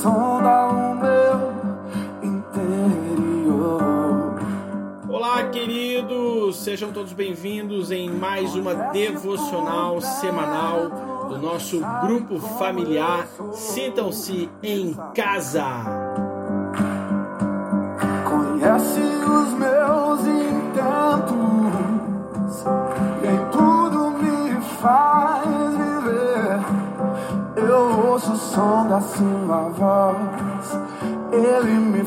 [0.00, 1.52] sonda o meu
[2.22, 3.82] interior.
[5.06, 6.56] Olá, queridos!
[6.56, 10.88] Sejam todos bem-vindos em mais uma devocional semanal
[11.28, 13.28] do nosso grupo familiar.
[13.52, 15.99] Sintam-se em casa.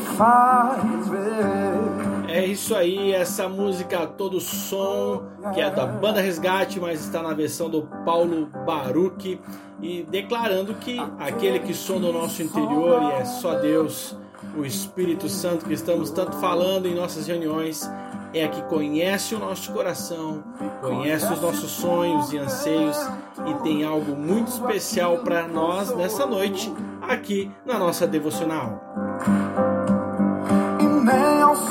[0.04, 2.04] Faz ver.
[2.28, 5.22] É isso aí, essa música Todo Som,
[5.52, 9.40] que é da banda Resgate, mas está na versão do Paulo Baruch,
[9.80, 14.16] e declarando que aquele que sonda o nosso interior e é só Deus,
[14.56, 17.88] o Espírito Santo que estamos tanto falando em nossas reuniões,
[18.32, 20.42] é a que conhece o nosso coração,
[20.80, 22.98] conhece os nossos sonhos e anseios
[23.46, 28.82] e tem algo muito especial para nós nessa noite aqui na nossa devocional.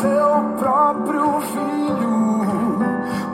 [0.04, 2.78] Seu próprio filho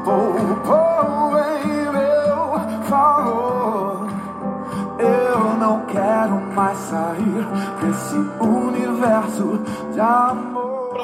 [0.05, 4.07] poupou em meu favor.
[4.99, 7.47] Eu não quero mais sair
[7.81, 9.59] desse universo
[9.91, 10.48] de amor.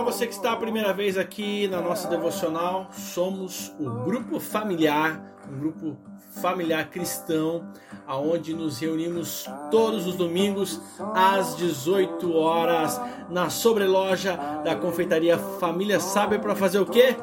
[0.06, 5.59] Você que está a primeira vez aqui na nossa devocional, somos o grupo familiar, um
[5.59, 5.97] grupo
[6.39, 7.67] familiar cristão,
[8.06, 10.80] aonde nos reunimos todos os domingos
[11.16, 17.16] às 18 horas na sobreloja da confeitaria Família Sabe para fazer o quê?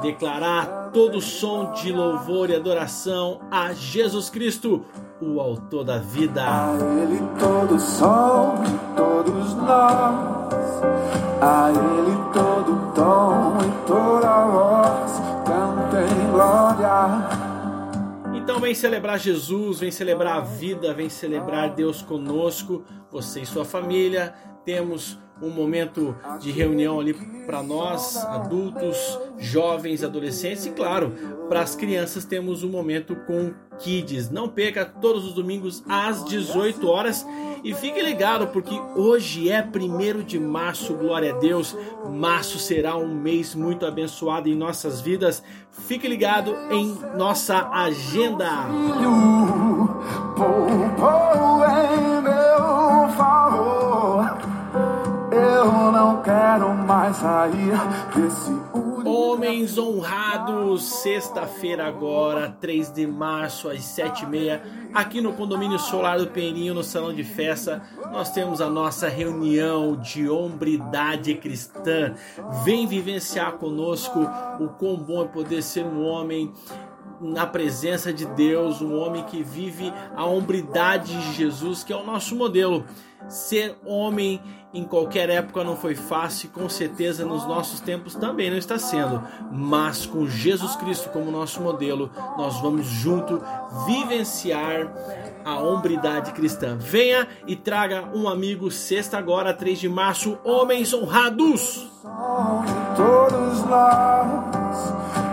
[0.00, 4.82] Declarar todo som de louvor e adoração a Jesus Cristo,
[5.20, 6.42] o autor da vida.
[6.42, 6.72] A
[7.02, 8.54] Ele todo som
[8.96, 17.44] todos nós, a Ele todo tom e toda voz, cantem glória.
[18.34, 23.64] Então vem celebrar Jesus, vem celebrar a vida, vem celebrar Deus conosco, você e sua
[23.64, 24.34] família.
[24.64, 27.14] Temos um momento de reunião ali
[27.44, 31.12] para nós, adultos, jovens, adolescentes e claro,
[31.48, 34.30] para as crianças temos um momento com Kids.
[34.30, 37.26] Não perca todos os domingos às 18 horas
[37.62, 41.76] e fique ligado porque hoje é 1 de março, glória a Deus.
[42.10, 45.42] Março será um mês muito abençoado em nossas vidas.
[45.70, 48.68] Fique ligado em nossa agenda.
[59.06, 64.60] Homens honrados, sexta-feira agora, 3 de março, às 7h30,
[64.94, 69.96] aqui no condomínio solar do Peninho, no salão de festa, nós temos a nossa reunião
[69.96, 72.14] de hombridade cristã.
[72.64, 74.26] Vem vivenciar conosco
[74.58, 76.52] o quão bom é poder ser um homem
[77.24, 82.04] na presença de Deus, um homem que vive a hombridade de Jesus, que é o
[82.04, 82.84] nosso modelo.
[83.28, 84.40] Ser homem
[84.74, 89.22] em qualquer época não foi fácil, com certeza nos nossos tempos também não está sendo,
[89.50, 93.40] mas com Jesus Cristo como nosso modelo, nós vamos junto
[93.86, 94.92] vivenciar
[95.44, 96.76] a hombridade cristã.
[96.76, 101.88] Venha e traga um amigo, sexta agora, 3 de março, homens honrados.
[102.96, 104.63] todos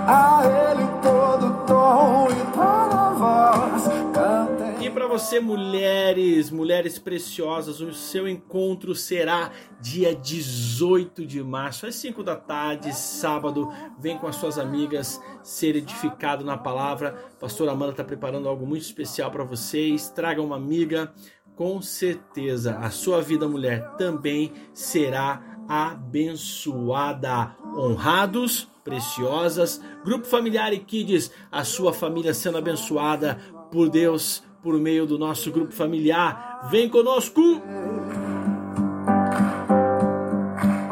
[0.08, 4.86] a Ele todo tom e toda voz, cantem.
[4.86, 11.96] E para você, mulheres, mulheres preciosas, o seu encontro será dia 18 de março, às
[11.96, 13.72] 5 da tarde, sábado.
[14.00, 17.16] Vem com as suas amigas ser edificado na palavra.
[17.40, 20.10] Pastora Amanda está preparando algo muito especial para vocês.
[20.10, 21.14] Traga uma amiga.
[21.56, 27.56] Com certeza, a sua vida, mulher, também será abençoada.
[27.76, 33.40] Honrados, preciosas, grupo familiar e kids, a sua família sendo abençoada
[33.72, 36.68] por Deus por meio do nosso grupo familiar.
[36.70, 37.42] Vem conosco!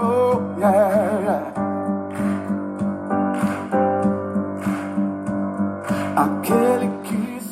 [0.01, 1.53] Oh, yeah.
[6.15, 6.89] Aquele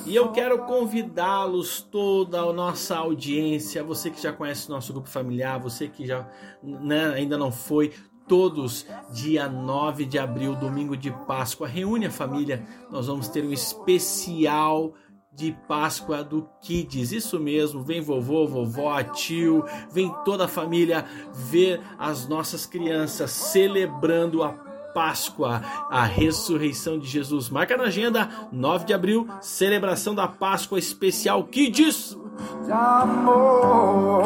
[0.06, 5.10] E eu quero convidá-los, toda a nossa audiência, você que já conhece o nosso grupo
[5.10, 6.26] familiar, você que já
[6.64, 7.92] né, ainda não foi,
[8.28, 13.52] todos, dia 9 de abril, domingo de Páscoa, reúne a família, nós vamos ter um
[13.52, 14.94] especial
[15.34, 17.12] de Páscoa do Kids.
[17.12, 24.44] Isso mesmo, vem vovô, vovó, tio, vem toda a família ver as nossas crianças celebrando
[24.44, 24.54] a
[24.96, 27.52] Páscoa, a ressurreição de Jesus.
[27.52, 32.18] Marca na agenda, 9 de abril, celebração da Páscoa especial Kids.
[32.66, 34.18] de amor.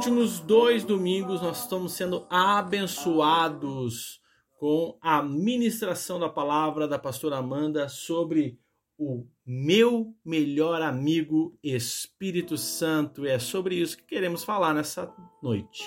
[0.00, 4.18] Últimos dois domingos nós estamos sendo abençoados
[4.58, 8.58] com a ministração da palavra da pastora Amanda sobre
[8.98, 13.26] o meu melhor amigo Espírito Santo.
[13.26, 15.84] É sobre isso que queremos falar nessa noite.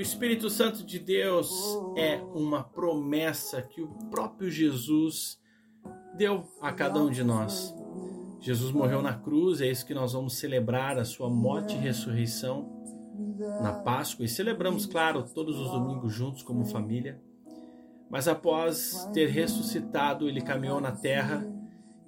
[0.00, 1.52] O Espírito Santo de Deus
[1.94, 5.38] é uma promessa que o próprio Jesus
[6.16, 7.74] deu a cada um de nós.
[8.40, 12.82] Jesus morreu na cruz, é isso que nós vamos celebrar, a sua morte e ressurreição
[13.60, 14.24] na Páscoa.
[14.24, 17.20] E celebramos, claro, todos os domingos juntos como família.
[18.08, 21.46] Mas após ter ressuscitado, ele caminhou na terra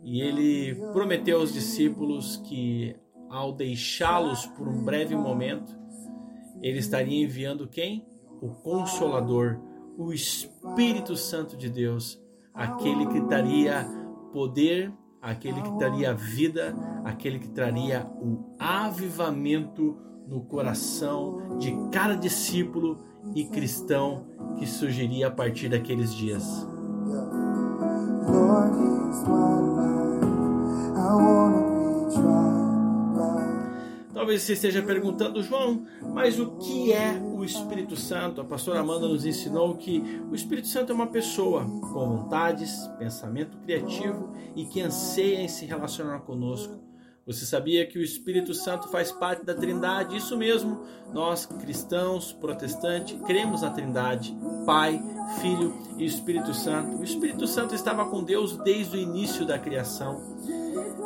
[0.02, 2.96] e ele prometeu aos discípulos que,
[3.28, 5.81] ao deixá-los por um breve momento,
[6.62, 8.06] ele estaria enviando quem?
[8.40, 9.58] O Consolador,
[9.98, 12.20] o Espírito Santo de Deus,
[12.54, 13.84] aquele que daria
[14.32, 16.74] poder, aquele que traria vida,
[17.04, 22.98] aquele que traria o avivamento no coração de cada discípulo
[23.34, 24.26] e cristão
[24.58, 26.66] que surgiria a partir daqueles dias.
[34.22, 38.40] Talvez você esteja perguntando, João, mas o que é o Espírito Santo?
[38.40, 43.58] A pastora Amanda nos ensinou que o Espírito Santo é uma pessoa com vontades, pensamento
[43.58, 46.72] criativo e que anseia em se relacionar conosco.
[47.26, 50.16] Você sabia que o Espírito Santo faz parte da Trindade?
[50.16, 50.82] Isso mesmo,
[51.12, 55.02] nós cristãos, protestantes, cremos na Trindade, Pai,
[55.40, 56.98] Filho e Espírito Santo.
[56.98, 60.61] O Espírito Santo estava com Deus desde o início da criação.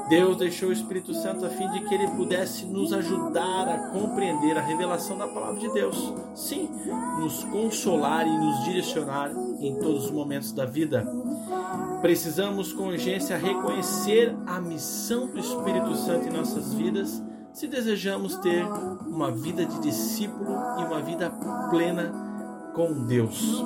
[0.08, 4.56] Deus deixou o Espírito Santo a fim de que ele pudesse nos ajudar a compreender
[4.56, 6.14] a revelação da palavra de Deus.
[6.35, 6.70] Sim,
[7.19, 11.06] nos consolar e nos direcionar em todos os momentos da vida.
[12.00, 17.23] Precisamos com urgência reconhecer a missão do Espírito Santo em nossas vidas
[17.56, 18.62] se desejamos ter
[19.06, 21.31] uma vida de discípulo e uma vida
[21.70, 22.12] plena
[22.75, 23.64] com Deus.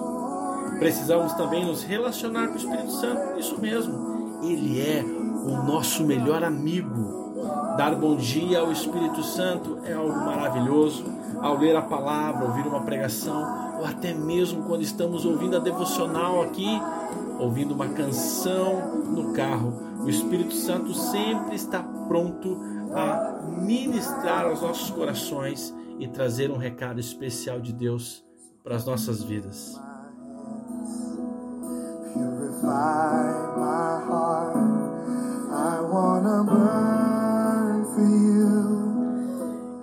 [0.79, 4.10] Precisamos também nos relacionar com o Espírito Santo, isso mesmo,
[4.43, 7.35] ele é o nosso melhor amigo.
[7.77, 11.05] Dar bom dia ao Espírito Santo é algo maravilhoso.
[11.41, 16.43] Ao ler a palavra, ouvir uma pregação, ou até mesmo quando estamos ouvindo a devocional
[16.43, 16.69] aqui,
[17.39, 19.73] ouvindo uma canção no carro,
[20.03, 22.61] o Espírito Santo sempre está pronto
[22.95, 28.25] a ministrar aos nossos corações e trazer um recado especial de Deus
[28.63, 29.81] para as nossas vidas.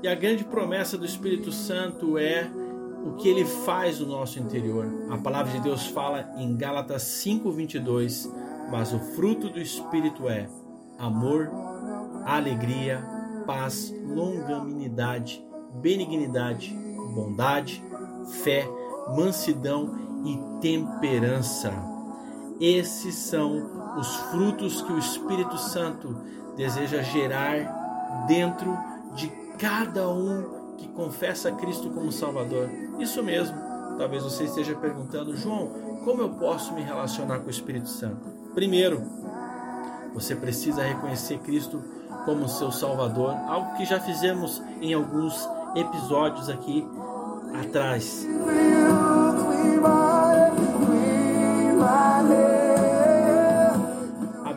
[0.02, 2.50] E a grande promessa do Espírito Santo é
[3.04, 4.88] o que ele faz no nosso interior.
[5.10, 8.32] A palavra de Deus fala em Gálatas 5:22,
[8.72, 10.48] mas o fruto do espírito é
[10.98, 11.52] amor,
[12.26, 13.04] alegria,
[13.46, 15.46] paz, longanimidade,
[15.82, 16.74] benignidade,
[17.14, 17.84] bondade,
[18.44, 18.66] fé,
[19.16, 19.94] mansidão
[20.26, 21.97] e temperança.
[22.60, 26.16] Esses são os frutos que o Espírito Santo
[26.56, 28.78] deseja gerar dentro
[29.14, 29.28] de
[29.58, 32.70] cada um que confessa Cristo como Salvador.
[33.00, 33.58] Isso mesmo.
[33.98, 35.68] Talvez você esteja perguntando, João,
[36.04, 38.28] como eu posso me relacionar com o Espírito Santo?
[38.54, 39.02] Primeiro,
[40.14, 41.82] você precisa reconhecer Cristo
[42.26, 46.88] como seu Salvador, algo que já fizemos em alguns episódios aqui
[47.54, 48.26] atrás.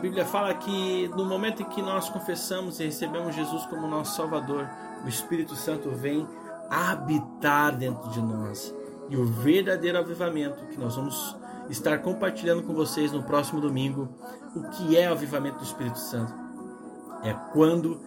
[0.01, 4.67] Bíblia fala que no momento em que nós confessamos e recebemos Jesus como nosso Salvador,
[5.05, 6.27] o Espírito Santo vem
[6.69, 8.75] habitar dentro de nós.
[9.09, 11.35] E o verdadeiro avivamento que nós vamos
[11.69, 14.09] estar compartilhando com vocês no próximo domingo,
[14.55, 16.33] o que é o avivamento do Espírito Santo?
[17.23, 18.01] É quando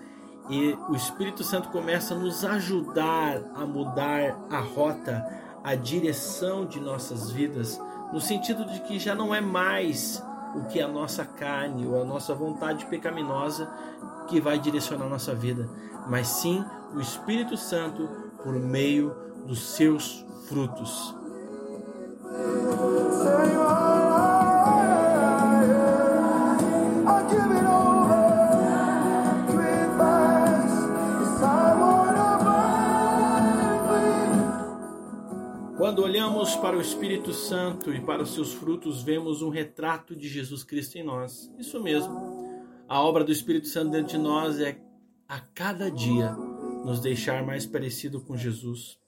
[0.91, 5.25] o Espírito Santo começa a nos ajudar a mudar a rota,
[5.63, 7.81] a direção de nossas vidas,
[8.15, 10.23] no sentido de que já não é mais
[10.55, 13.69] o que a nossa carne ou a nossa vontade pecaminosa
[14.29, 15.69] que vai direcionar a nossa vida,
[16.09, 18.09] mas sim o Espírito Santo
[18.41, 19.13] por meio
[19.49, 21.13] dos seus frutos.
[35.85, 40.31] Quando olhamos para o Espírito Santo e para os seus frutos, vemos um retrato de
[40.31, 41.53] Jesus Cristo em nós.
[41.59, 42.49] Isso mesmo.
[42.89, 44.81] A obra do Espírito Santo dentro de nós é
[45.29, 46.33] a cada dia
[46.87, 48.99] nos deixar mais parecido com Jesus.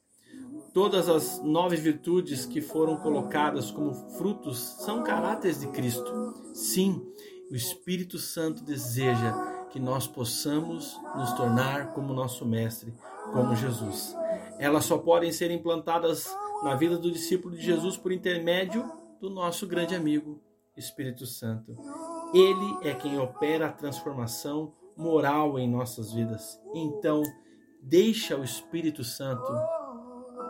[0.74, 6.34] Todas as nove virtudes que foram colocadas como frutos são caráteres de Cristo.
[6.52, 7.02] Sim,
[7.50, 9.32] o Espírito Santo deseja
[9.70, 12.92] que nós possamos nos tornar como nosso Mestre,
[13.32, 14.14] como Jesus.
[14.58, 16.28] Elas só podem ser implantadas
[16.62, 18.84] na vida do discípulo de Jesus por intermédio
[19.20, 20.40] do nosso grande amigo,
[20.76, 21.76] Espírito Santo.
[22.34, 26.60] Ele é quem opera a transformação moral em nossas vidas.
[26.74, 27.22] Então,
[27.82, 29.52] deixa o Espírito Santo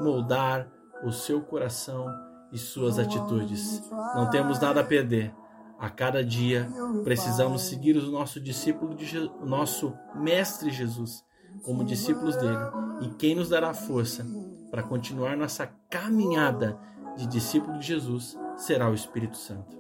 [0.00, 0.70] moldar
[1.04, 2.06] o seu coração
[2.52, 3.82] e suas atitudes.
[4.14, 5.34] Não temos nada a perder.
[5.78, 6.68] A cada dia
[7.04, 11.22] precisamos seguir o nosso discípulo, de o nosso mestre Jesus,
[11.62, 12.56] como discípulos dele.
[13.02, 14.24] E quem nos dará força
[14.70, 16.78] para continuar nossa caminhada
[17.16, 19.76] de discípulo de Jesus será o Espírito Santo.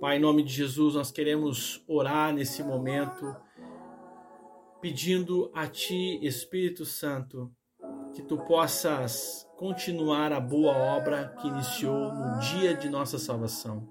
[0.00, 3.34] Pai, em nome de Jesus, nós queremos orar nesse momento,
[4.80, 7.50] pedindo a Ti, Espírito Santo,
[8.14, 13.88] que Tu possas continuar a boa obra que iniciou no dia de nossa salvação.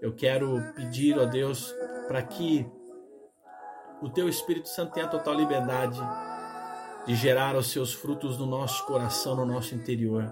[0.00, 1.74] Eu quero pedir, ó Deus,
[2.06, 2.66] para que
[4.02, 6.00] o Teu Espírito Santo tenha total liberdade
[7.06, 10.28] de gerar os seus frutos no nosso coração, no nosso interior,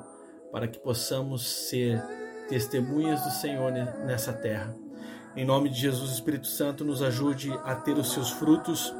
[0.50, 2.03] para que possamos ser
[2.49, 4.75] testemunhas do Senhor nessa terra.
[5.37, 8.93] Em nome de Jesus, Espírito Santo, nos ajude a ter os seus frutos,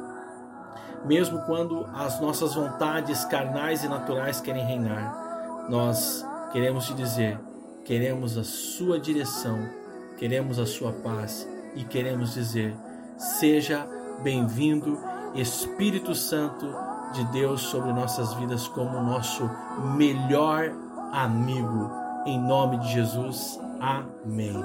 [1.05, 5.67] mesmo quando as nossas vontades carnais e naturais querem reinar.
[5.69, 7.37] Nós queremos te dizer,
[7.83, 9.69] queremos a sua direção,
[10.17, 12.73] queremos a sua paz e queremos dizer:
[13.17, 13.85] seja
[14.23, 14.99] bem-vindo,
[15.33, 16.67] Espírito Santo
[17.13, 19.49] de Deus sobre nossas vidas como nosso
[19.95, 20.71] melhor
[21.11, 21.89] amigo.
[22.25, 24.63] Em nome de Jesus, amém.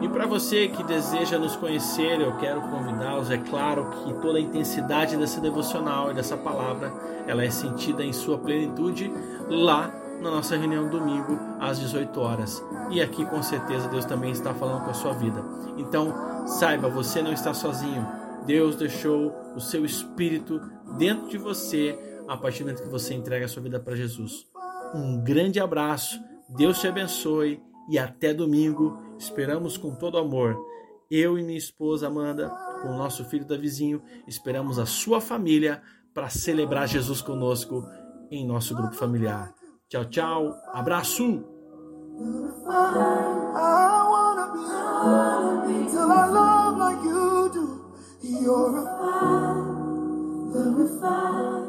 [0.00, 3.30] E para você que deseja nos conhecer, eu quero convidá-los.
[3.30, 6.90] É claro que toda a intensidade dessa devocional e dessa palavra,
[7.26, 9.12] ela é sentida em sua plenitude
[9.50, 12.62] lá na nossa reunião domingo às 18 horas.
[12.90, 15.44] E aqui com certeza Deus também está falando com a sua vida.
[15.76, 18.06] Então, saiba, você não está sozinho.
[18.46, 20.60] Deus deixou o seu espírito
[20.96, 24.46] dentro de você a partir do momento que você entrega a sua vida para Jesus.
[24.94, 28.98] Um grande abraço, Deus te abençoe e até domingo.
[29.18, 30.56] Esperamos com todo amor.
[31.10, 32.50] Eu e minha esposa Amanda,
[32.82, 35.82] com o nosso filho Davizinho, esperamos a sua família
[36.12, 37.86] para celebrar Jesus conosco
[38.30, 39.57] em nosso grupo familiar.
[39.88, 40.54] Tchau, tchau.
[40.74, 41.44] Abraço.
[48.20, 49.58] You're a fire,
[50.52, 51.67] the.